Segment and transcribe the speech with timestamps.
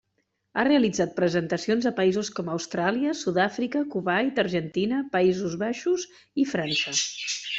[0.59, 6.07] Ha realitzat presentacions a països com Austràlia, Sud-àfrica, Kuwait, Argentina, Països Baixos
[6.45, 6.97] i França.